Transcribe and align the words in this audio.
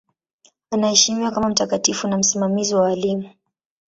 Anaheshimiwa 0.71 1.31
kama 1.31 1.49
mtakatifu 1.49 2.07
na 2.07 2.17
msimamizi 2.17 2.75
wa 2.75 2.81
walimu. 2.81 3.29